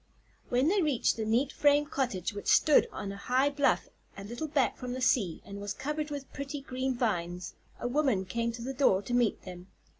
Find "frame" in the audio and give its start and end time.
1.51-1.85